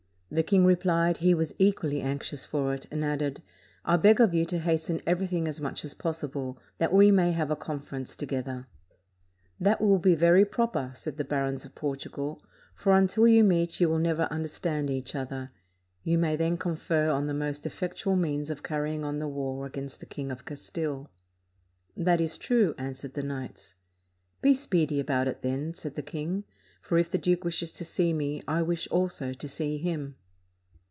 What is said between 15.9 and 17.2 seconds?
You may then confer